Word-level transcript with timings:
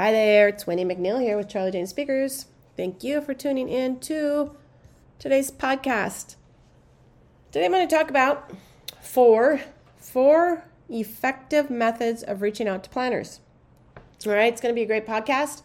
Hi 0.00 0.12
there, 0.12 0.46
it's 0.46 0.64
Wendy 0.64 0.84
McNeil 0.84 1.20
here 1.20 1.36
with 1.36 1.48
Charli 1.48 1.72
Jane 1.72 1.88
Speakers. 1.88 2.46
Thank 2.76 3.02
you 3.02 3.20
for 3.20 3.34
tuning 3.34 3.68
in 3.68 3.98
to 3.98 4.54
today's 5.18 5.50
podcast. 5.50 6.36
Today 7.50 7.64
I'm 7.64 7.72
going 7.72 7.88
to 7.88 7.92
talk 7.92 8.08
about 8.08 8.48
four 9.00 9.60
four 9.96 10.62
effective 10.88 11.68
methods 11.68 12.22
of 12.22 12.42
reaching 12.42 12.68
out 12.68 12.84
to 12.84 12.90
planners. 12.90 13.40
All 14.24 14.34
right, 14.34 14.52
it's 14.52 14.60
going 14.60 14.72
to 14.72 14.78
be 14.78 14.84
a 14.84 14.86
great 14.86 15.04
podcast. 15.04 15.62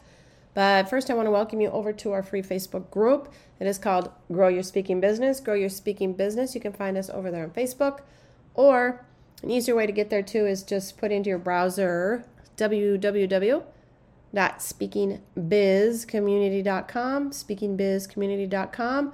But 0.55 0.89
first, 0.89 1.11
I 1.11 1.13
want 1.13 1.27
to 1.27 1.31
welcome 1.31 1.61
you 1.61 1.69
over 1.69 1.93
to 1.93 2.11
our 2.13 2.23
free 2.23 2.41
Facebook 2.41 2.89
group. 2.89 3.31
It 3.59 3.67
is 3.67 3.77
called 3.77 4.09
Grow 4.31 4.47
Your 4.47 4.63
Speaking 4.63 4.99
Business. 4.99 5.41
Grow 5.41 5.53
Your 5.53 5.69
Speaking 5.69 6.13
Business. 6.13 6.55
You 6.55 6.61
can 6.61 6.73
find 6.73 6.97
us 6.97 7.11
over 7.11 7.29
there 7.29 7.43
on 7.43 7.51
Facebook. 7.51 7.99
Or 8.55 9.05
an 9.43 9.51
easier 9.51 9.75
way 9.75 9.85
to 9.85 9.93
get 9.93 10.09
there 10.09 10.23
too 10.23 10.47
is 10.47 10.63
just 10.63 10.97
put 10.97 11.11
into 11.11 11.29
your 11.29 11.37
browser 11.37 12.25
www 12.57 13.63
speakingbizcommunity.com, 14.33 17.31
speakingbizcommunity.com. 17.31 19.13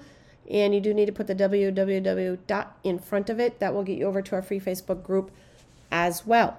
And 0.50 0.74
you 0.74 0.82
do 0.82 0.94
need 0.94 1.06
to 1.06 1.12
put 1.12 1.28
the 1.28 1.36
www 1.36 2.68
in 2.84 3.00
front 3.00 3.30
of 3.30 3.40
it. 3.40 3.60
That 3.60 3.74
will 3.74 3.84
get 3.84 4.00
you 4.00 4.06
over 4.06 4.22
to 4.22 4.36
our 4.36 4.42
free 4.42 4.60
Facebook 4.60 5.04
group 5.04 5.32
as 5.92 6.26
well. 6.26 6.58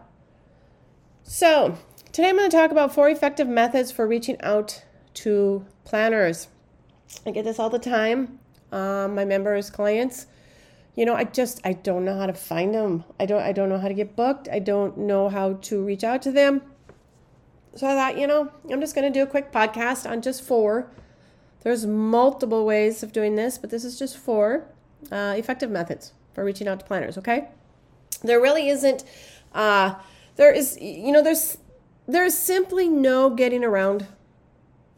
So, 1.23 1.79
today 2.13 2.29
I'm 2.29 2.37
going 2.37 2.51
to 2.51 2.57
talk 2.57 2.71
about 2.71 2.95
four 2.95 3.09
effective 3.09 3.49
methods 3.49 3.91
for 3.91 4.07
reaching 4.07 4.41
out 4.43 4.85
to 5.15 5.67
planners. 5.85 6.49
I 7.27 7.33
get 7.33 7.45
this 7.45 7.59
all 7.59 7.71
the 7.71 7.79
time. 7.79 8.39
Um, 8.71 9.17
my 9.17 9.25
members, 9.25 9.71
clients, 9.71 10.27
you 10.95 11.05
know, 11.05 11.15
I 11.15 11.25
just 11.25 11.61
I 11.65 11.73
don't 11.73 12.05
know 12.05 12.17
how 12.17 12.27
to 12.27 12.33
find 12.33 12.75
them. 12.75 13.05
I 13.19 13.27
don't 13.27 13.43
I 13.43 13.53
don't 13.53 13.69
know 13.69 13.79
how 13.79 13.89
to 13.89 13.95
get 13.95 14.17
booked. 14.17 14.49
I 14.51 14.59
don't 14.59 14.99
know 14.99 15.29
how 15.29 15.55
to 15.55 15.85
reach 15.85 16.05
out 16.05 16.23
to 16.23 16.33
them. 16.33 16.63
So 17.75 17.87
I 17.87 17.95
thought, 17.95 18.19
you 18.19 18.27
know, 18.27 18.51
I'm 18.71 18.81
just 18.81 18.95
going 18.95 19.11
to 19.11 19.17
do 19.17 19.23
a 19.23 19.27
quick 19.27 19.53
podcast 19.53 20.09
on 20.09 20.23
just 20.23 20.43
four. 20.43 20.91
There's 21.63 21.87
multiple 21.87 22.65
ways 22.65 23.03
of 23.03 23.13
doing 23.13 23.37
this, 23.37 23.59
but 23.59 23.71
this 23.71 23.85
is 23.85 23.99
just 23.99 24.17
four 24.17 24.67
uh, 25.13 25.35
effective 25.37 25.71
methods 25.71 26.13
for 26.35 26.45
reaching 26.45 26.67
out 26.69 26.81
to 26.81 26.87
planners. 26.87 27.19
Okay, 27.19 27.49
there 28.23 28.41
really 28.41 28.69
isn't. 28.69 29.05
Uh, 29.55 29.95
there 30.37 30.53
is, 30.53 30.79
you 30.81 31.13
know, 31.13 31.23
there's 31.23 31.59
there's 32.09 32.37
simply 32.37 32.89
no 32.89 33.31
getting 33.31 33.63
around 33.63 34.07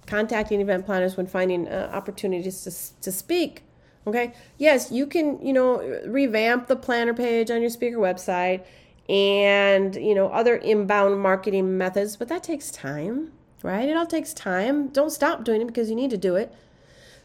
contacting 0.07 0.61
event 0.61 0.87
planners 0.87 1.17
when 1.17 1.27
finding 1.27 1.69
uh, 1.69 1.91
opportunities 1.93 2.63
to 2.63 3.03
to 3.03 3.13
speak. 3.13 3.65
Okay, 4.07 4.33
yes, 4.59 4.91
you 4.91 5.07
can, 5.07 5.45
you 5.45 5.53
know, 5.53 5.81
revamp 6.07 6.67
the 6.67 6.75
planner 6.75 7.15
page 7.15 7.51
on 7.51 7.61
your 7.61 7.71
speaker 7.71 7.99
website 7.99 8.65
and 9.13 9.95
you 9.95 10.15
know 10.15 10.29
other 10.29 10.57
inbound 10.57 11.21
marketing 11.21 11.79
methods 11.79 12.17
but 12.17 12.29
that 12.29 12.43
takes 12.43 12.71
time 12.71 13.31
right? 13.63 13.89
It 13.89 13.97
all 13.97 14.07
takes 14.07 14.33
time. 14.33 14.89
Don't 14.89 15.11
stop 15.11 15.45
doing 15.45 15.63
it 15.63 15.67
because 15.67 15.89
you 15.89 15.97
need 15.97 16.11
to 16.11 16.17
do 16.17 16.37
it. 16.37 16.53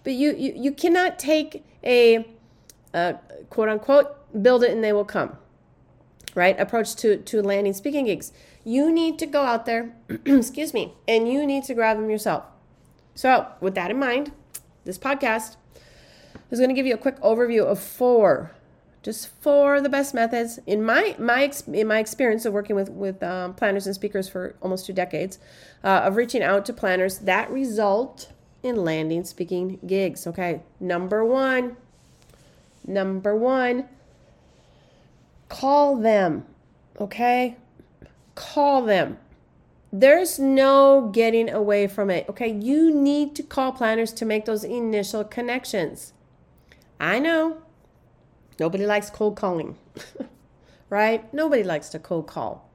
But 0.04 0.14
you 0.14 0.34
you, 0.36 0.54
you 0.56 0.72
cannot 0.72 1.20
take 1.20 1.66
a, 1.84 2.28
a 2.94 3.16
quote 3.50 3.70
unquote 3.70 4.14
build 4.42 4.64
it 4.64 4.72
and 4.72 4.84
they 4.84 4.94
will 4.94 5.06
come 5.06 5.38
right? 6.36 6.60
Approach 6.60 6.96
to 6.98 7.18
to 7.18 7.42
landing 7.42 7.74
speaking 7.74 8.06
gigs. 8.06 8.32
You 8.64 8.92
need 8.92 9.18
to 9.20 9.26
go 9.26 9.44
out 9.44 9.66
there 9.66 9.94
excuse 10.26 10.74
me 10.74 10.94
and 11.08 11.32
you 11.32 11.46
need 11.46 11.64
to 11.66 11.74
grab 11.74 11.98
them 11.98 12.10
yourself. 12.10 12.44
So 13.16 13.48
with 13.60 13.76
that 13.76 13.92
in 13.92 14.00
mind 14.00 14.32
this 14.86 14.98
podcast 14.98 15.58
is 16.52 16.60
going 16.60 16.70
to 16.70 16.76
give 16.76 16.86
you 16.86 16.94
a 16.94 16.98
quick 16.98 17.20
overview 17.22 17.66
of 17.66 17.80
four 17.80 18.52
just 19.08 19.30
four 19.42 19.76
of 19.76 19.84
the 19.84 19.90
best 19.90 20.14
methods 20.14 20.60
in 20.68 20.84
my 20.84 21.16
my 21.18 21.50
in 21.72 21.88
my 21.88 21.98
experience 21.98 22.44
of 22.44 22.52
working 22.52 22.76
with 22.76 22.90
with 22.90 23.24
um, 23.24 23.54
planners 23.54 23.86
and 23.86 23.96
speakers 23.96 24.28
for 24.28 24.54
almost 24.62 24.86
two 24.86 24.92
decades 24.92 25.40
uh, 25.82 26.02
of 26.04 26.18
reaching 26.18 26.44
out 26.44 26.66
to 26.66 26.74
planners 26.74 27.20
that 27.20 27.50
result 27.50 28.34
in 28.64 28.76
landing 28.76 29.24
speaking 29.24 29.80
gigs. 29.88 30.28
Okay 30.28 30.62
number 30.82 31.24
one 31.24 31.78
number 32.86 33.34
one 33.34 33.88
call 35.48 35.96
them 35.96 36.46
okay? 37.00 37.56
Call 38.36 38.82
them. 38.82 39.20
There's 39.94 40.38
no 40.38 41.10
getting 41.14 41.50
away 41.50 41.88
from 41.88 42.10
it 42.10 42.28
okay? 42.28 42.50
You 42.50 42.94
need 42.94 43.38
to 43.38 43.44
call 43.44 43.72
planners 43.72 44.12
to 44.16 44.26
make 44.26 44.44
those 44.44 44.66
initial 44.66 45.24
connections. 45.24 46.12
I 47.00 47.20
know 47.20 47.62
Nobody 48.60 48.86
likes 48.86 49.10
cold 49.10 49.36
calling, 49.36 49.78
right? 50.90 51.32
Nobody 51.34 51.64
likes 51.64 51.90
to 51.90 52.00
cold 52.00 52.28
call. 52.28 52.70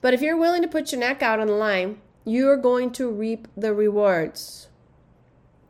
But 0.00 0.14
if 0.14 0.20
you're 0.20 0.36
willing 0.36 0.62
to 0.62 0.68
put 0.68 0.92
your 0.92 1.00
neck 1.00 1.22
out 1.22 1.40
on 1.40 1.46
the 1.46 1.52
line, 1.52 2.00
you 2.24 2.48
are 2.48 2.56
going 2.56 2.90
to 2.92 3.10
reap 3.10 3.48
the 3.56 3.72
rewards. 3.72 4.68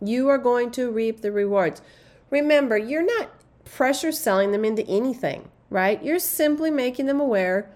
You 0.00 0.28
are 0.28 0.38
going 0.38 0.70
to 0.72 0.90
reap 0.90 1.20
the 1.20 1.32
rewards. 1.32 1.82
Remember, 2.30 2.76
you're 2.76 3.04
not 3.04 3.30
pressure 3.64 4.12
selling 4.12 4.52
them 4.52 4.64
into 4.64 4.86
anything, 4.86 5.48
right? 5.70 6.02
You're 6.02 6.18
simply 6.18 6.70
making 6.70 7.06
them 7.06 7.20
aware 7.20 7.70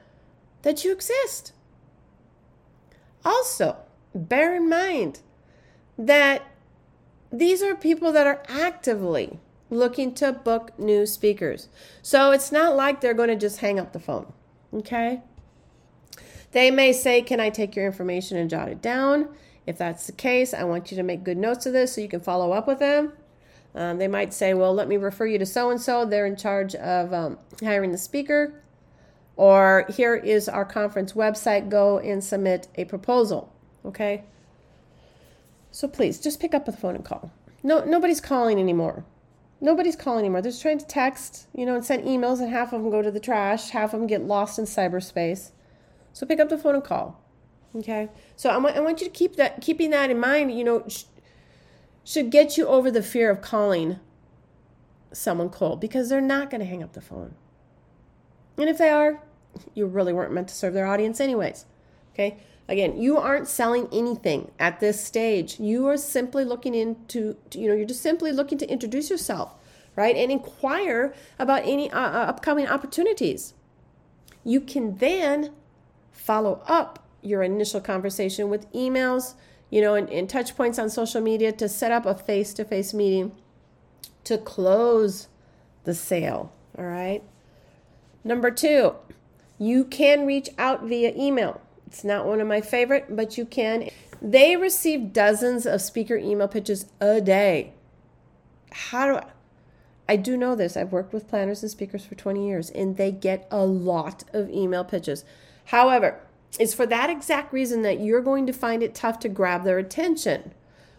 that 0.63 0.85
you 0.85 0.93
exist. 0.93 1.53
Also, 3.25 3.77
bear 4.15 4.55
in 4.55 4.69
mind 4.69 5.21
that 5.99 6.43
these 7.31 7.63
are 7.63 7.75
people 7.75 8.13
that 8.13 8.27
are 8.27 8.43
actively 8.49 9.39
looking 9.71 10.13
to 10.17 10.33
book 10.33 10.77
new 10.79 11.07
speakers. 11.07 11.69
So 12.03 12.33
it's 12.33 12.53
not 12.53 12.77
like 12.77 13.01
they're 13.01 13.15
going 13.15 13.29
to 13.29 13.37
just 13.37 13.61
hang 13.61 13.79
up 13.79 13.93
the 13.93 14.01
phone. 14.01 14.33
Okay? 14.75 15.23
They 16.53 16.71
may 16.71 16.93
say, 16.93 17.23
Can 17.23 17.41
I 17.41 17.51
take 17.51 17.77
your 17.77 17.87
information 17.87 18.37
and 18.37 18.51
jot 18.51 18.69
it 18.69 18.83
down? 18.83 19.29
If 19.67 19.79
that's 19.79 20.07
the 20.07 20.13
case, 20.13 20.53
I 20.53 20.65
want 20.65 20.91
you 20.91 20.97
to 20.97 21.03
make 21.03 21.23
good 21.23 21.37
notes 21.37 21.67
of 21.67 21.73
this 21.73 21.95
so 21.95 22.01
you 22.01 22.09
can 22.09 22.21
follow 22.21 22.53
up 22.53 22.67
with 22.67 22.81
them. 22.81 23.13
Um, 23.75 23.99
they 23.99 24.09
might 24.09 24.35
say, 24.35 24.53
Well, 24.55 24.75
let 24.75 24.89
me 24.89 24.97
refer 24.97 25.27
you 25.27 25.39
to 25.39 25.47
so 25.47 25.71
and 25.71 25.81
so. 25.81 26.05
They're 26.05 26.27
in 26.27 26.37
charge 26.37 26.75
of 26.75 27.13
um, 27.15 27.39
hiring 27.63 27.93
the 27.93 27.99
speaker. 27.99 28.63
Or 29.37 29.87
here 29.89 30.17
is 30.17 30.49
our 30.49 30.65
conference 30.65 31.13
website. 31.13 31.69
Go 31.71 31.99
and 31.99 32.23
submit 32.23 32.69
a 32.75 32.85
proposal. 32.85 33.55
Okay? 33.87 34.25
So 35.71 35.87
please 35.87 36.19
just 36.19 36.41
pick 36.41 36.53
up 36.53 36.67
the 36.67 36.73
phone 36.73 36.97
and 36.97 37.05
call. 37.05 37.31
No, 37.63 37.85
nobody's 37.85 38.21
calling 38.21 38.59
anymore 38.59 39.05
nobody's 39.61 39.97
calling 39.97 40.21
anymore. 40.21 40.43
They're 40.43 40.51
just 40.51 40.63
trying 40.63 40.79
to 40.79 40.87
text, 40.87 41.47
you 41.55 41.67
know, 41.67 41.75
and 41.75 41.85
send 41.85 42.05
emails, 42.05 42.41
and 42.41 42.51
half 42.51 42.73
of 42.73 42.83
them 42.83 42.91
go 42.91 43.03
to 43.03 43.11
the 43.11 43.21
trash, 43.21 43.71
half 43.71 43.93
of 43.93 44.01
them 44.01 44.07
get 44.07 44.23
lost 44.23 44.59
in 44.59 44.65
cyberspace. 44.65 45.53
So 46.13 46.27
pick 46.27 46.41
up 46.41 46.49
the 46.49 46.59
phone 46.59 46.75
and 46.75 46.85
call. 46.85 47.23
Okay. 47.77 48.09
So 48.37 48.51
I 48.51 48.59
want, 48.59 48.77
I 48.77 48.81
want 48.81 49.01
you 49.01 49.07
to 49.07 49.13
keep 49.13 49.37
that, 49.37 49.61
keeping 49.61 49.91
that 49.91 50.11
in 50.11 50.19
mind, 50.19 50.57
you 50.57 50.65
know, 50.65 50.85
sh- 50.89 51.05
should 52.05 52.31
get 52.31 52.57
you 52.57 52.67
over 52.67 52.91
the 52.91 53.03
fear 53.03 53.31
of 53.31 53.41
calling 53.41 54.01
someone 55.13 55.51
cold 55.51 55.81
because 55.81 56.09
they're 56.09 56.21
not 56.21 56.51
going 56.51 56.61
to 56.61 56.67
hang 56.67 56.83
up 56.83 56.93
the 56.93 57.01
phone. 57.01 57.35
And 58.57 58.69
if 58.69 58.79
they 58.79 58.91
are, 58.91 59.23
you 59.75 59.87
really 59.87 60.13
weren't 60.13 60.33
meant 60.33 60.49
to 60.49 60.55
serve 60.55 60.75
their 60.75 60.87
audience, 60.87 61.21
anyways. 61.21 61.67
Okay. 62.13 62.39
Again, 62.71 63.03
you 63.03 63.19
aren't 63.19 63.49
selling 63.49 63.89
anything 63.93 64.53
at 64.61 64.79
this 64.79 65.05
stage. 65.05 65.59
You 65.59 65.89
are 65.89 65.97
simply 65.97 66.45
looking 66.45 66.73
into, 66.77 67.37
you 67.53 67.69
know, 67.69 67.75
you're 67.75 67.85
just 67.85 68.01
simply 68.01 68.31
looking 68.31 68.59
to 68.59 68.71
introduce 68.71 69.11
yourself, 69.11 69.55
right? 69.97 70.15
And 70.15 70.31
inquire 70.31 71.13
about 71.37 71.63
any 71.65 71.91
uh, 71.91 71.99
uh, 71.99 72.27
upcoming 72.29 72.69
opportunities. 72.69 73.55
You 74.45 74.61
can 74.61 74.99
then 74.99 75.51
follow 76.13 76.63
up 76.69 77.05
your 77.23 77.43
initial 77.43 77.81
conversation 77.81 78.49
with 78.49 78.73
emails, 78.73 79.35
you 79.69 79.81
know, 79.81 79.97
and, 79.97 80.09
and 80.09 80.31
touch 80.31 80.57
points 80.57 80.79
on 80.79 80.89
social 80.91 81.21
media 81.21 81.51
to 81.51 81.69
set 81.69 81.91
up 81.91 82.07
a 82.07 82.15
face 82.15 82.55
to 82.55 82.65
face 82.65 82.95
meeting 82.95 83.33
to 84.23 84.39
close 84.39 85.27
the 85.83 85.95
sale. 85.95 86.53
All 86.79 86.85
right. 86.85 87.25
Number 88.23 88.53
two, 88.53 88.95
you 89.59 89.85
can 89.85 90.25
reach 90.25 90.51
out 90.57 90.85
via 90.85 91.13
email. 91.17 91.61
It's 91.91 92.05
not 92.05 92.25
one 92.25 92.41
of 92.41 92.47
my 92.47 92.61
favorite, 92.61 93.17
but 93.17 93.37
you 93.37 93.45
can. 93.45 93.91
They 94.23 94.57
receive 94.57 95.13
dozens 95.13 95.67
of 95.67 95.83
speaker 95.83 96.17
email 96.17 96.47
pitches 96.47 96.87
a 97.01 97.21
day. 97.21 97.73
How 98.71 99.07
do 99.07 99.15
I? 99.17 99.27
I 100.09 100.17
do 100.17 100.37
know 100.37 100.55
this. 100.55 100.77
I've 100.77 100.93
worked 100.93 101.13
with 101.13 101.29
planners 101.29 101.63
and 101.63 101.71
speakers 101.71 102.05
for 102.05 102.15
20 102.15 102.47
years, 102.47 102.71
and 102.71 102.97
they 102.97 103.11
get 103.11 103.49
a 103.51 103.65
lot 103.65 104.23
of 104.33 104.49
email 104.51 104.85
pitches. 104.85 105.25
However, 105.67 106.21
it's 106.61 106.75
for 106.75 106.87
that 106.87 107.11
exact 107.11 107.53
reason 107.53 107.83
that 107.83 108.01
you're 108.01 108.21
going 108.21 108.47
to 108.47 108.53
find 108.53 108.85
it 108.85 108.95
tough 108.95 109.19
to 109.21 109.29
grab 109.29 109.65
their 109.65 109.79
attention. 109.79 110.53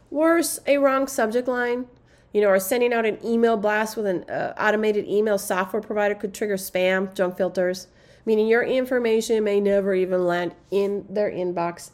Worse, 0.09 0.59
a 0.67 0.77
wrong 0.77 1.07
subject 1.07 1.47
line, 1.47 1.87
you 2.33 2.41
know, 2.41 2.47
or 2.47 2.59
sending 2.59 2.93
out 2.93 3.05
an 3.05 3.17
email 3.25 3.55
blast 3.55 3.95
with 3.95 4.05
an 4.05 4.23
uh, 4.29 4.53
automated 4.57 5.05
email 5.07 5.37
software 5.37 5.81
provider 5.81 6.15
could 6.15 6.33
trigger 6.33 6.57
spam, 6.57 7.13
junk 7.13 7.37
filters, 7.37 7.87
meaning 8.25 8.47
your 8.47 8.63
information 8.63 9.43
may 9.43 9.59
never 9.59 9.93
even 9.93 10.25
land 10.25 10.55
in 10.69 11.05
their 11.09 11.31
inbox 11.31 11.91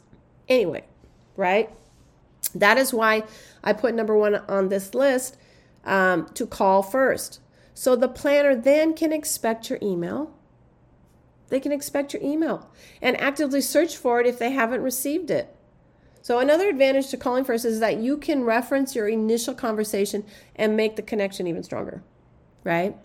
anyway, 0.48 0.84
right? 1.36 1.70
That 2.54 2.78
is 2.78 2.92
why 2.92 3.24
I 3.62 3.72
put 3.72 3.94
number 3.94 4.16
one 4.16 4.36
on 4.36 4.68
this 4.68 4.94
list 4.94 5.36
um, 5.84 6.28
to 6.34 6.46
call 6.46 6.82
first. 6.82 7.40
So 7.74 7.94
the 7.94 8.08
planner 8.08 8.56
then 8.56 8.94
can 8.94 9.12
expect 9.12 9.70
your 9.70 9.78
email. 9.82 10.34
They 11.48 11.60
can 11.60 11.72
expect 11.72 12.12
your 12.12 12.22
email 12.22 12.70
and 13.00 13.18
actively 13.20 13.60
search 13.60 13.96
for 13.96 14.20
it 14.20 14.26
if 14.26 14.38
they 14.38 14.50
haven't 14.50 14.82
received 14.82 15.30
it. 15.30 15.54
So, 16.20 16.40
another 16.40 16.68
advantage 16.68 17.08
to 17.08 17.16
calling 17.16 17.44
first 17.44 17.64
is 17.64 17.80
that 17.80 17.98
you 17.98 18.18
can 18.18 18.44
reference 18.44 18.94
your 18.94 19.08
initial 19.08 19.54
conversation 19.54 20.26
and 20.56 20.76
make 20.76 20.96
the 20.96 21.02
connection 21.02 21.46
even 21.46 21.62
stronger, 21.62 22.02
right? 22.64 22.96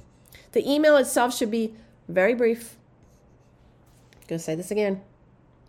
The 0.51 0.69
email 0.69 0.97
itself 0.97 1.33
should 1.33 1.51
be 1.51 1.75
very 2.09 2.33
brief. 2.33 2.75
To 4.27 4.39
say 4.39 4.55
this 4.55 4.71
again 4.71 5.01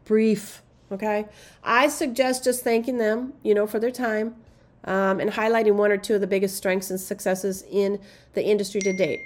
brief, 0.04 0.62
okay? 0.92 1.26
I 1.62 1.88
suggest 1.88 2.44
just 2.44 2.62
thanking 2.62 2.98
them, 2.98 3.34
you 3.42 3.54
know, 3.54 3.66
for 3.66 3.78
their 3.78 3.90
time 3.90 4.36
um, 4.84 5.20
and 5.20 5.30
highlighting 5.30 5.74
one 5.74 5.90
or 5.90 5.96
two 5.96 6.14
of 6.14 6.20
the 6.20 6.26
biggest 6.26 6.56
strengths 6.56 6.90
and 6.90 7.00
successes 7.00 7.64
in 7.70 8.00
the 8.34 8.44
industry 8.44 8.80
to 8.82 8.92
date. 8.96 9.20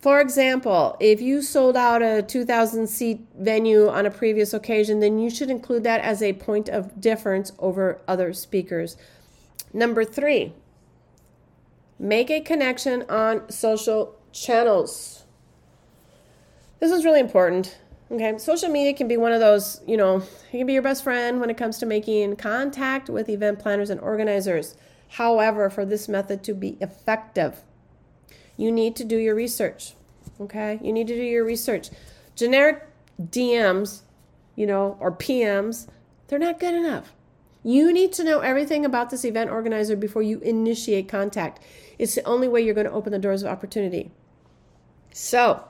For 0.00 0.20
example, 0.20 0.96
if 0.98 1.20
you 1.20 1.42
sold 1.42 1.76
out 1.76 2.02
a 2.02 2.22
2,000 2.22 2.88
seat 2.88 3.20
venue 3.38 3.88
on 3.88 4.04
a 4.04 4.10
previous 4.10 4.52
occasion, 4.52 4.98
then 4.98 5.20
you 5.20 5.30
should 5.30 5.48
include 5.48 5.84
that 5.84 6.00
as 6.00 6.22
a 6.22 6.32
point 6.32 6.68
of 6.68 7.00
difference 7.00 7.52
over 7.60 8.00
other 8.08 8.32
speakers. 8.32 8.96
Number 9.72 10.04
three, 10.04 10.54
make 12.00 12.30
a 12.30 12.40
connection 12.40 13.04
on 13.08 13.48
social 13.48 14.16
channels. 14.32 15.22
This 16.80 16.90
is 16.90 17.04
really 17.04 17.20
important. 17.20 17.78
Okay, 18.12 18.36
social 18.36 18.68
media 18.68 18.92
can 18.92 19.08
be 19.08 19.16
one 19.16 19.32
of 19.32 19.40
those, 19.40 19.80
you 19.86 19.96
know, 19.96 20.18
it 20.18 20.58
can 20.58 20.66
be 20.66 20.74
your 20.74 20.82
best 20.82 21.02
friend 21.02 21.40
when 21.40 21.48
it 21.48 21.56
comes 21.56 21.78
to 21.78 21.86
making 21.86 22.36
contact 22.36 23.08
with 23.08 23.30
event 23.30 23.58
planners 23.58 23.88
and 23.88 23.98
organizers. 24.00 24.76
However, 25.08 25.70
for 25.70 25.86
this 25.86 26.08
method 26.08 26.44
to 26.44 26.52
be 26.52 26.76
effective, 26.82 27.62
you 28.58 28.70
need 28.70 28.96
to 28.96 29.04
do 29.04 29.16
your 29.16 29.34
research. 29.34 29.94
Okay, 30.38 30.78
you 30.82 30.92
need 30.92 31.06
to 31.06 31.14
do 31.14 31.22
your 31.22 31.42
research. 31.42 31.88
Generic 32.36 32.86
DMs, 33.18 34.02
you 34.56 34.66
know, 34.66 34.98
or 35.00 35.10
PMs, 35.10 35.88
they're 36.28 36.38
not 36.38 36.60
good 36.60 36.74
enough. 36.74 37.14
You 37.64 37.94
need 37.94 38.12
to 38.14 38.24
know 38.24 38.40
everything 38.40 38.84
about 38.84 39.08
this 39.08 39.24
event 39.24 39.48
organizer 39.48 39.96
before 39.96 40.22
you 40.22 40.38
initiate 40.40 41.08
contact. 41.08 41.60
It's 41.98 42.14
the 42.14 42.24
only 42.24 42.48
way 42.48 42.60
you're 42.60 42.74
going 42.74 42.86
to 42.86 42.92
open 42.92 43.12
the 43.12 43.18
doors 43.18 43.42
of 43.42 43.48
opportunity. 43.48 44.10
So, 45.14 45.64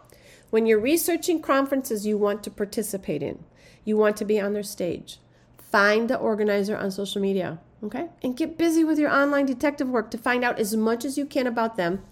when 0.53 0.67
you're 0.67 0.79
researching 0.79 1.41
conferences 1.41 2.07
you 2.07 2.19
want 2.19 2.45
to 2.45 2.51
participate 2.51 3.23
in, 3.23 3.43
you 3.87 3.97
want 3.97 4.19
to 4.19 4.25
be 4.27 4.39
on 4.39 4.53
their 4.53 4.63
stage, 4.63 5.19
find 5.57 6.11
the 6.11 6.19
organizer 6.19 6.77
on 6.77 6.91
social 6.91 7.23
media, 7.23 7.59
okay? 7.83 8.11
And 8.23 8.37
get 8.37 8.59
busy 8.59 8.85
with 8.85 8.99
your 8.99 9.11
online 9.11 9.47
detective 9.47 9.89
work 9.89 10.11
to 10.11 10.19
find 10.19 10.45
out 10.45 10.59
as 10.59 10.77
much 10.77 11.07
as 11.07 11.17
you 11.17 11.25
can 11.25 11.47
about 11.47 11.79
them, 11.79 12.05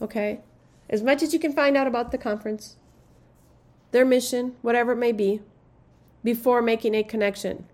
okay? 0.00 0.42
As 0.88 1.02
much 1.02 1.24
as 1.24 1.34
you 1.34 1.40
can 1.40 1.52
find 1.52 1.76
out 1.76 1.88
about 1.88 2.12
the 2.12 2.18
conference, 2.18 2.76
their 3.90 4.04
mission, 4.04 4.54
whatever 4.62 4.92
it 4.92 4.98
may 4.98 5.10
be, 5.10 5.40
before 6.22 6.62
making 6.62 6.94
a 6.94 7.02
connection. 7.02 7.64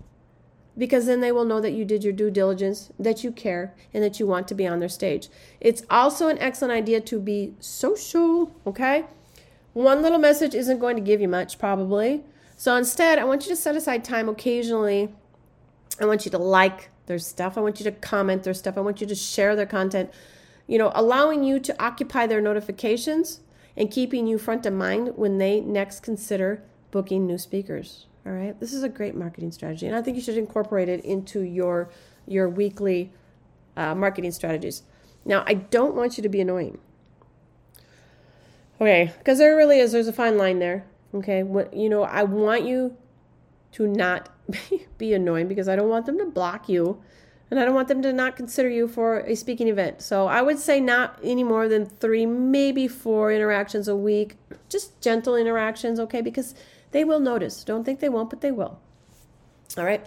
Because 0.79 1.05
then 1.05 1.21
they 1.21 1.33
will 1.33 1.45
know 1.45 1.61
that 1.61 1.73
you 1.73 1.85
did 1.85 2.03
your 2.03 2.15
due 2.15 2.31
diligence, 2.31 2.91
that 2.99 3.23
you 3.23 3.31
care, 3.31 3.75
and 3.93 4.03
that 4.03 4.19
you 4.19 4.27
want 4.27 4.49
to 4.49 4.55
be 4.55 4.67
on 4.67 4.81
their 4.81 4.89
stage. 4.89 5.29
It's 5.61 5.83
also 5.91 6.29
an 6.29 6.39
excellent 6.39 6.73
idea 6.73 7.03
to 7.03 7.21
be 7.21 7.53
social, 7.61 8.57
okay? 8.67 9.05
One 9.77 10.01
little 10.01 10.19
message 10.19 10.55
isn't 10.55 10.79
going 10.79 10.97
to 10.97 11.03
give 11.03 11.21
you 11.21 11.29
much, 11.29 11.59
probably. 11.59 12.25
So 12.57 12.75
instead, 12.77 13.19
I 13.19 13.25
want 13.25 13.45
you 13.45 13.51
to 13.51 13.57
set 13.57 13.77
aside 13.77 14.05
time 14.05 14.27
occasionally. 14.27 15.11
I 16.01 16.07
want 16.07 16.25
you 16.25 16.31
to 16.31 16.39
like 16.39 16.89
their 17.05 17.19
stuff. 17.19 17.59
I 17.59 17.61
want 17.61 17.79
you 17.79 17.85
to 17.85 17.93
comment 17.93 18.45
their 18.45 18.55
stuff. 18.55 18.79
I 18.79 18.81
want 18.81 19.03
you 19.03 19.07
to 19.07 19.15
share 19.15 19.55
their 19.55 19.67
content. 19.67 20.11
You 20.67 20.79
know, 20.79 20.93
allowing 20.95 21.45
you 21.45 21.61
to 21.61 21.77
occupy 21.79 22.27
their 22.27 22.41
notifications 22.41 23.41
and 23.77 23.91
keeping 23.91 24.27
you 24.27 24.39
front 24.39 24.65
of 24.65 24.73
mind 24.73 25.13
when 25.17 25.37
they 25.37 25.61
next 25.61 26.01
consider 26.01 26.63
booking 26.91 27.27
new 27.27 27.37
speakers. 27.37 28.07
All 28.25 28.33
right. 28.33 28.59
This 28.59 28.73
is 28.73 28.83
a 28.83 28.89
great 28.89 29.15
marketing 29.15 29.53
strategy, 29.53 29.87
and 29.87 29.95
I 29.95 30.01
think 30.01 30.17
you 30.17 30.23
should 30.23 30.39
incorporate 30.39 30.89
it 30.89 31.05
into 31.05 31.43
your 31.43 31.91
your 32.27 32.49
weekly 32.49 33.13
uh, 33.77 33.95
marketing 33.95 34.33
strategies. 34.33 34.85
Now, 35.27 35.45
I 35.47 35.53
don't 35.53 35.95
want 35.95 36.17
you 36.17 36.23
to 36.23 36.31
be 36.31 36.41
annoying. 36.41 36.79
Okay, 38.81 39.13
because 39.19 39.39
there 39.39 39.57
really 39.57 39.79
is. 39.79 39.93
There's 39.93 40.09
a 40.09 40.13
fine 40.13 40.37
line 40.37 40.59
there. 40.59 40.85
Okay, 41.15 41.43
what 41.43 41.73
you 41.75 41.89
know, 41.89 42.03
I 42.03 42.25
want 42.25 42.65
you 42.65 42.97
to 43.73 43.87
not 43.87 44.29
be 44.99 45.15
annoying 45.15 45.49
because 45.49 45.69
I 45.69 45.77
don't 45.77 45.89
want 45.89 46.07
them 46.07 46.19
to 46.19 46.27
block 46.27 46.69
you, 46.69 47.03
and 47.51 47.59
I 47.59 47.65
don't 47.65 47.75
want 47.75 47.89
them 47.89 48.03
to 48.03 48.13
not 48.13 48.37
consider 48.37 48.69
you 48.69 48.87
for 48.87 49.21
a 49.21 49.35
speaking 49.35 49.69
event. 49.69 50.03
So 50.03 50.27
I 50.27 50.43
would 50.43 50.59
say 50.59 50.81
not 50.81 51.19
any 51.23 51.45
more 51.45 51.69
than 51.69 51.87
three, 51.87 52.27
maybe 52.27 52.87
four 52.87 53.33
interactions 53.33 53.89
a 53.89 53.97
week. 53.97 54.37
Just 54.69 55.01
gentle 55.01 55.37
interactions, 55.37 55.99
okay? 56.01 56.21
Because 56.21 56.55
they 56.91 57.05
will 57.05 57.21
notice. 57.21 57.65
Don't 57.65 57.85
think 57.85 58.01
they 58.01 58.09
won't, 58.09 58.31
but 58.31 58.41
they 58.41 58.51
will. 58.51 58.79
All 59.79 59.85
right 59.85 60.05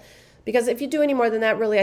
because 0.49 0.67
if 0.67 0.81
you 0.81 0.87
do 0.87 1.03
any 1.03 1.13
more 1.13 1.29
than 1.29 1.41
that, 1.41 1.59
really, 1.59 1.77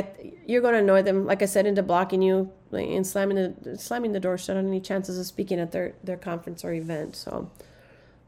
you're 0.44 0.60
going 0.60 0.72
to 0.72 0.80
annoy 0.80 1.00
them. 1.00 1.24
Like 1.24 1.40
I 1.40 1.44
said, 1.44 1.66
into 1.66 1.84
blocking 1.84 2.20
you 2.20 2.50
and 2.72 3.06
slamming 3.06 3.36
the 3.36 3.78
slamming 3.78 4.10
the 4.10 4.18
door 4.18 4.36
shut 4.36 4.56
on 4.56 4.66
any 4.66 4.80
chances 4.80 5.20
of 5.20 5.24
speaking 5.24 5.60
at 5.60 5.70
their 5.70 5.94
their 6.02 6.16
conference 6.16 6.64
or 6.64 6.72
event. 6.72 7.14
So 7.14 7.48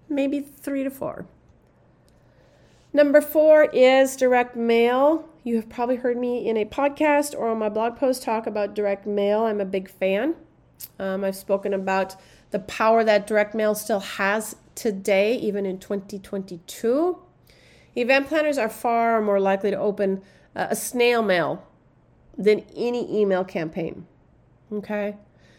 maybe 0.09 0.39
three 0.39 0.85
to 0.85 0.91
four. 0.91 1.27
Number 2.93 3.21
four 3.21 3.65
is 3.73 4.15
direct 4.15 4.55
mail. 4.55 5.29
You 5.43 5.57
have 5.57 5.69
probably 5.69 5.97
heard 5.97 6.17
me 6.17 6.49
in 6.49 6.57
a 6.57 6.65
podcast 6.65 7.37
or 7.37 7.49
on 7.49 7.59
my 7.59 7.69
blog 7.69 7.97
post 7.97 8.23
talk 8.23 8.47
about 8.47 8.77
direct 8.77 9.09
mail. 9.09 9.41
I'm 9.41 9.61
a 9.61 9.65
big 9.65 9.91
fan. 9.91 10.37
Um, 11.01 11.25
I've 11.25 11.35
spoken 11.35 11.75
about 11.75 12.15
the 12.53 12.61
power 12.61 13.03
that 13.03 13.27
direct 13.27 13.57
mail 13.57 13.75
still 13.75 13.99
has 13.99 14.55
today, 14.77 15.35
even 15.35 15.67
in 15.67 15.81
2022. 15.81 17.19
Event 17.99 18.29
planners 18.29 18.59
are 18.59 18.69
far 18.69 19.21
more 19.21 19.41
likely 19.41 19.73
to 19.73 19.77
open 19.77 20.23
uh, 20.55 20.69
a 20.71 20.77
snail 20.77 21.21
mail 21.21 21.67
than 22.37 22.65
any 22.77 23.21
email 23.21 23.45
campaign. 23.45 24.07
Okay? 24.73 25.17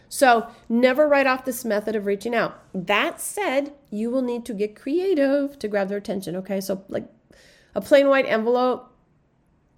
So 0.08 0.50
never 0.70 1.06
write 1.06 1.28
off 1.28 1.44
this 1.44 1.66
method 1.66 1.98
of 1.98 2.06
reaching 2.06 2.34
out. 2.34 2.64
That 2.74 3.20
said, 3.20 3.74
you 3.92 4.10
will 4.10 4.22
need 4.22 4.46
to 4.46 4.54
get 4.54 4.76
creative 4.76 5.60
to 5.60 5.68
grab 5.68 5.90
their 5.90 5.98
attention. 5.98 6.38
Okay? 6.38 6.62
So, 6.62 6.86
like 6.88 7.12
a 7.76 7.82
plain 7.82 8.08
white 8.08 8.26
envelope 8.26 8.90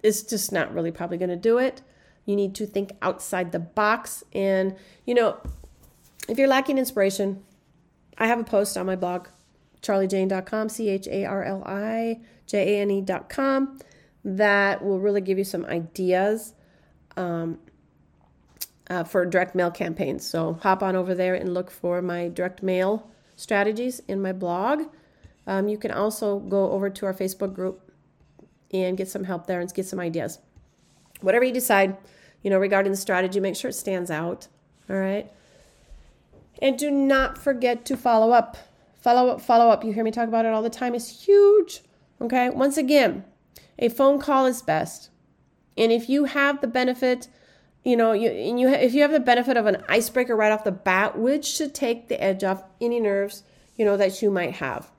is 0.04 0.22
just 0.22 0.52
not 0.52 0.72
really 0.72 0.92
probably 0.92 1.18
going 1.18 1.30
to 1.30 1.36
do 1.36 1.58
it. 1.58 1.82
You 2.26 2.36
need 2.36 2.54
to 2.54 2.66
think 2.66 2.92
outside 3.02 3.50
the 3.50 3.58
box. 3.58 4.22
And, 4.32 4.76
you 5.04 5.14
know, 5.14 5.36
if 6.28 6.38
you're 6.38 6.48
lacking 6.48 6.78
inspiration, 6.78 7.42
I 8.18 8.28
have 8.28 8.38
a 8.38 8.44
post 8.44 8.76
on 8.76 8.86
my 8.86 8.94
blog, 8.94 9.26
charlijane.com, 9.82 10.68
C 10.68 10.88
H 10.88 11.08
A 11.08 11.24
R 11.24 11.44
L 11.44 11.62
I 11.66 12.20
J-A-N-E.com. 12.46 13.78
That 14.24 14.84
will 14.84 15.00
really 15.00 15.20
give 15.20 15.38
you 15.38 15.44
some 15.44 15.64
ideas 15.64 16.54
um, 17.16 17.58
uh, 18.88 19.04
for 19.04 19.24
direct 19.24 19.54
mail 19.54 19.70
campaigns. 19.70 20.26
So 20.26 20.58
hop 20.62 20.82
on 20.82 20.94
over 20.94 21.14
there 21.14 21.34
and 21.34 21.54
look 21.54 21.70
for 21.70 22.02
my 22.02 22.28
direct 22.28 22.62
mail 22.62 23.10
strategies 23.36 24.00
in 24.00 24.20
my 24.20 24.32
blog. 24.32 24.82
Um, 25.46 25.66
you 25.68 25.78
can 25.78 25.90
also 25.90 26.38
go 26.38 26.70
over 26.70 26.88
to 26.90 27.06
our 27.06 27.14
Facebook 27.14 27.54
group 27.54 27.90
and 28.72 28.96
get 28.96 29.08
some 29.08 29.24
help 29.24 29.46
there 29.46 29.60
and 29.60 29.72
get 29.72 29.86
some 29.86 29.98
ideas. 29.98 30.38
Whatever 31.20 31.44
you 31.44 31.52
decide, 31.52 31.96
you 32.42 32.50
know, 32.50 32.58
regarding 32.58 32.92
the 32.92 32.98
strategy, 32.98 33.40
make 33.40 33.56
sure 33.56 33.70
it 33.70 33.74
stands 33.74 34.10
out. 34.10 34.46
All 34.88 34.96
right. 34.96 35.30
And 36.60 36.78
do 36.78 36.90
not 36.90 37.38
forget 37.38 37.84
to 37.86 37.96
follow 37.96 38.30
up. 38.32 38.56
Follow 39.02 39.30
up, 39.30 39.40
follow 39.40 39.68
up. 39.68 39.84
You 39.84 39.92
hear 39.92 40.04
me 40.04 40.12
talk 40.12 40.28
about 40.28 40.46
it 40.46 40.52
all 40.52 40.62
the 40.62 40.70
time. 40.70 40.94
It's 40.94 41.24
huge. 41.24 41.82
Okay, 42.20 42.50
once 42.50 42.76
again, 42.76 43.24
a 43.78 43.88
phone 43.88 44.20
call 44.20 44.46
is 44.46 44.62
best. 44.62 45.10
And 45.76 45.90
if 45.90 46.08
you 46.08 46.26
have 46.26 46.60
the 46.60 46.68
benefit, 46.68 47.26
you 47.82 47.96
know, 47.96 48.12
you, 48.12 48.30
and 48.30 48.60
you 48.60 48.68
if 48.68 48.94
you 48.94 49.02
have 49.02 49.10
the 49.10 49.18
benefit 49.18 49.56
of 49.56 49.66
an 49.66 49.82
icebreaker 49.88 50.36
right 50.36 50.52
off 50.52 50.62
the 50.62 50.70
bat, 50.70 51.18
which 51.18 51.44
should 51.44 51.74
take 51.74 52.08
the 52.08 52.22
edge 52.22 52.44
off 52.44 52.62
any 52.80 53.00
nerves, 53.00 53.42
you 53.76 53.84
know, 53.84 53.96
that 53.96 54.22
you 54.22 54.30
might 54.30 54.54
have. 54.54 54.90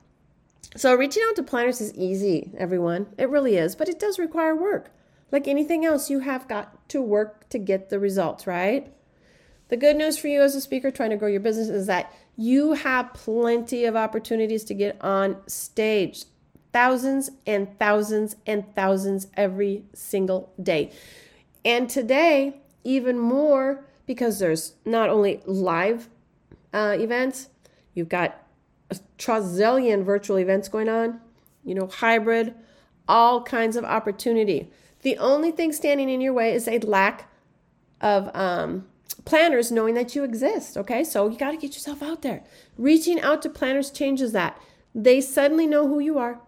So 0.76 0.94
reaching 0.94 1.22
out 1.26 1.36
to 1.36 1.42
planners 1.42 1.80
is 1.80 1.94
easy, 1.94 2.50
everyone. 2.58 3.06
It 3.16 3.30
really 3.30 3.56
is, 3.56 3.74
but 3.74 3.88
it 3.88 3.98
does 3.98 4.18
require 4.18 4.54
work. 4.54 4.90
Like 5.32 5.48
anything 5.48 5.86
else, 5.86 6.10
you 6.10 6.18
have 6.20 6.46
got 6.46 6.88
to 6.90 7.00
work 7.00 7.48
to 7.48 7.58
get 7.58 7.88
the 7.88 7.98
results, 7.98 8.46
right? 8.46 8.92
The 9.68 9.76
good 9.78 9.96
news 9.96 10.18
for 10.18 10.28
you 10.28 10.42
as 10.42 10.54
a 10.54 10.60
speaker 10.60 10.90
trying 10.90 11.10
to 11.10 11.16
grow 11.16 11.28
your 11.28 11.40
business 11.40 11.68
is 11.68 11.86
that 11.86 12.12
you 12.36 12.72
have 12.72 13.12
plenty 13.14 13.84
of 13.84 13.96
opportunities 13.96 14.64
to 14.64 14.74
get 14.74 14.96
on 15.00 15.36
stage 15.46 16.24
thousands 16.72 17.30
and 17.46 17.78
thousands 17.78 18.36
and 18.46 18.74
thousands 18.74 19.28
every 19.34 19.84
single 19.94 20.52
day. 20.60 20.90
And 21.64 21.88
today, 21.88 22.60
even 22.82 23.18
more 23.18 23.84
because 24.06 24.38
there's 24.38 24.74
not 24.84 25.08
only 25.08 25.40
live 25.46 26.08
uh, 26.72 26.96
events, 26.98 27.48
you've 27.94 28.08
got 28.08 28.42
a 28.90 28.96
trazillion 29.18 30.04
virtual 30.04 30.38
events 30.38 30.68
going 30.68 30.88
on, 30.88 31.20
you 31.64 31.74
know, 31.74 31.86
hybrid, 31.86 32.54
all 33.08 33.42
kinds 33.42 33.76
of 33.76 33.84
opportunity. 33.84 34.70
The 35.02 35.16
only 35.18 35.52
thing 35.52 35.72
standing 35.72 36.08
in 36.08 36.20
your 36.20 36.32
way 36.32 36.52
is 36.54 36.66
a 36.66 36.78
lack 36.80 37.30
of 38.00 38.30
um, 38.34 38.86
planners 39.24 39.70
knowing 39.70 39.94
that 39.94 40.14
you 40.14 40.24
exist. 40.24 40.76
Okay, 40.76 41.04
so 41.04 41.28
you 41.28 41.38
got 41.38 41.52
to 41.52 41.56
get 41.56 41.74
yourself 41.74 42.02
out 42.02 42.22
there. 42.22 42.42
Reaching 42.76 43.20
out 43.20 43.42
to 43.42 43.48
planners 43.48 43.90
changes 43.90 44.32
that. 44.32 44.60
They 44.94 45.20
suddenly 45.20 45.66
know 45.66 45.88
who 45.88 45.98
you 45.98 46.18
are. 46.18 46.40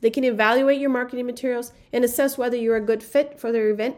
They 0.00 0.10
can 0.10 0.24
evaluate 0.24 0.80
your 0.80 0.90
marketing 0.90 1.26
materials 1.26 1.72
and 1.92 2.04
assess 2.04 2.36
whether 2.36 2.56
you're 2.56 2.76
a 2.76 2.80
good 2.80 3.02
fit 3.02 3.38
for 3.38 3.52
their 3.52 3.68
event. 3.68 3.96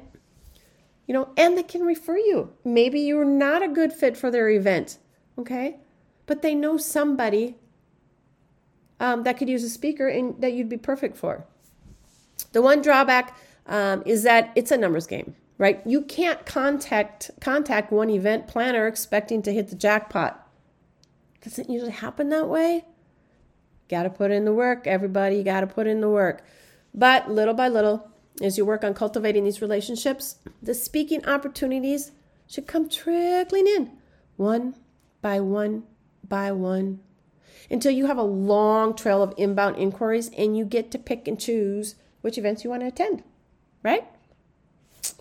You 1.07 1.15
know, 1.15 1.31
and 1.37 1.57
they 1.57 1.63
can 1.63 1.83
refer 1.83 2.17
you. 2.17 2.53
Maybe 2.65 3.01
you're 3.01 3.25
not 3.25 3.63
a 3.63 3.69
good 3.69 3.93
fit 3.93 4.17
for 4.17 4.31
their 4.31 4.49
event. 4.49 4.99
Okay, 5.39 5.79
but 6.27 6.43
they 6.43 6.55
know 6.55 6.77
somebody 6.77 7.57
um, 9.01 9.25
that 9.25 9.37
could 9.37 9.49
use 9.49 9.65
a 9.65 9.69
speaker 9.69 10.09
and 10.09 10.41
that 10.41 10.53
you'd 10.53 10.69
be 10.69 10.77
perfect 10.77 11.17
for. 11.17 11.47
The 12.53 12.63
one 12.63 12.83
drawback 12.83 13.37
um, 13.67 14.03
is 14.07 14.23
that 14.23 14.53
it's 14.55 14.71
a 14.71 14.77
numbers 14.77 15.07
game, 15.07 15.35
right? 15.59 15.81
You 15.85 16.03
can't 16.03 16.45
contact 16.45 17.31
contact 17.41 17.93
one 17.93 18.11
event 18.11 18.47
planner 18.47 18.87
expecting 18.87 19.43
to 19.43 19.53
hit 19.53 19.69
the 19.69 19.77
jackpot. 19.77 20.41
Doesn't 21.43 21.71
usually 21.71 21.93
happen 21.93 22.31
that 22.31 22.49
way. 22.49 22.85
Got 23.89 24.05
to 24.05 24.11
put 24.11 24.31
in 24.31 24.45
the 24.45 24.53
work, 24.53 24.87
everybody. 24.87 25.37
You 25.37 25.45
got 25.45 25.61
to 25.61 25.67
put 25.67 25.87
in 25.87 26.01
the 26.01 26.09
work. 26.09 26.43
But 26.95 27.31
little 27.31 27.55
by 27.55 27.69
little, 27.69 28.09
as 28.41 28.57
you 28.57 28.65
work 28.65 28.83
on 28.83 28.95
cultivating 28.95 29.45
these 29.45 29.61
relationships, 29.61 30.37
the 30.63 30.75
speaking 30.75 31.25
opportunities 31.27 32.13
should 32.47 32.67
come 32.67 32.89
trickling 32.89 33.67
in 33.67 33.93
one 34.37 34.75
by 35.21 35.41
one 35.41 35.85
by 36.27 36.51
one 36.53 37.01
until 37.71 37.93
you 37.93 38.07
have 38.07 38.19
a 38.19 38.23
long 38.23 38.95
trail 38.95 39.23
of 39.23 39.35
inbound 39.37 39.77
inquiries 39.77 40.31
and 40.37 40.57
you 40.57 40.65
get 40.65 40.91
to 40.91 40.99
pick 40.99 41.29
and 41.29 41.41
choose 41.41 41.95
which 42.21 42.39
events 42.39 42.65
you 42.65 42.71
want 42.71 42.81
to 42.81 42.87
attend, 42.87 43.23
right? 43.83 44.07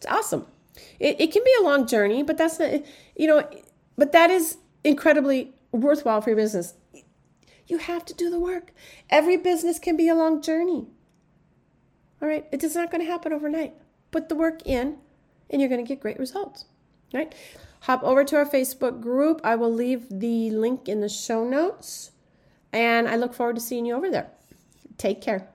It's 0.04 0.12
awesome. 0.12 0.46
It, 1.00 1.22
it 1.22 1.32
can 1.32 1.44
be 1.46 1.54
a 1.62 1.64
long 1.64 1.88
journey, 1.88 2.24
but 2.24 2.38
that's 2.38 2.60
not, 2.60 2.72
you 3.16 3.26
know, 3.26 3.48
but 3.98 4.12
that 4.12 4.30
is 4.30 4.58
incredibly 4.84 5.54
worthwhile 5.72 6.20
for 6.20 6.32
your 6.32 6.38
business. 6.38 6.74
You 7.68 7.78
have 7.78 8.04
to 8.06 8.14
do 8.14 8.30
the 8.30 8.40
work. 8.40 8.74
Every 9.10 9.38
business 9.38 9.80
can 9.80 9.96
be 9.96 10.10
a 10.10 10.16
long 10.16 10.42
journey. 10.42 10.88
All 12.22 12.28
right, 12.28 12.46
it 12.52 12.66
is 12.66 12.76
not 12.76 12.92
going 12.92 13.00
to 13.00 13.10
happen 13.10 13.32
overnight. 13.32 13.76
Put 14.12 14.28
the 14.28 14.36
work 14.36 14.62
in, 14.66 14.98
and 15.50 15.62
you're 15.62 15.70
going 15.70 15.84
to 15.84 15.88
get 15.88 16.02
great 16.02 16.20
results. 16.20 16.66
Right? 17.14 17.34
Hop 17.82 18.04
over 18.04 18.26
to 18.26 18.36
our 18.36 18.46
Facebook 18.46 19.00
group. 19.00 19.40
I 19.44 19.56
will 19.56 19.72
leave 19.72 20.08
the 20.10 20.50
link 20.50 20.90
in 20.90 21.00
the 21.00 21.08
show 21.08 21.46
notes, 21.48 22.12
and 22.74 23.08
I 23.08 23.16
look 23.16 23.34
forward 23.34 23.56
to 23.56 23.62
seeing 23.62 23.86
you 23.86 23.96
over 23.96 24.10
there. 24.10 24.28
Take 24.98 25.22
care. 25.22 25.48